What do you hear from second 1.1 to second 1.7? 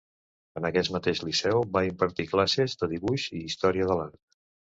liceu